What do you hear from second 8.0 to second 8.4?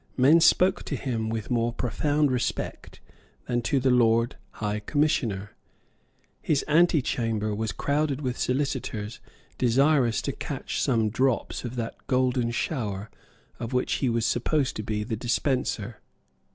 with